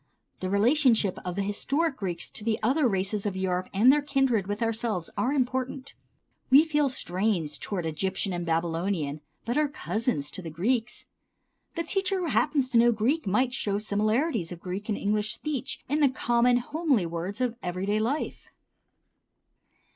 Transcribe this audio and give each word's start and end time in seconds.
The 0.39 0.49
relationship 0.49 1.19
of 1.23 1.35
the 1.35 1.43
historic 1.43 1.95
Greeks 1.97 2.31
to 2.31 2.43
the 2.43 2.59
other 2.63 2.87
races 2.87 3.27
of 3.27 3.35
Europe 3.35 3.69
and 3.71 3.93
their 3.93 4.01
kindred 4.01 4.47
with 4.47 4.63
ourselves 4.63 5.11
are 5.15 5.31
important. 5.31 5.93
We 6.49 6.63
feel 6.63 6.89
strange 6.89 7.59
toward 7.59 7.85
Egyptian 7.85 8.33
and 8.33 8.43
Babylonian, 8.43 9.21
but 9.45 9.59
are 9.59 9.67
cousins 9.67 10.31
to 10.31 10.41
the 10.41 10.49
Greeks. 10.49 11.05
The 11.75 11.83
teacher 11.83 12.17
who 12.21 12.25
happens 12.29 12.71
to 12.71 12.79
know 12.79 12.91
Greek 12.91 13.27
might 13.27 13.53
show 13.53 13.73
the 13.75 13.81
similarities 13.81 14.51
of 14.51 14.59
Greek 14.59 14.89
and 14.89 14.97
English 14.97 15.35
speech 15.35 15.83
in 15.87 15.99
the 15.99 16.09
common 16.09 16.57
homely 16.57 17.05
words 17.05 17.39
of 17.39 17.55
everyday 17.61 17.99
life. 17.99 18.47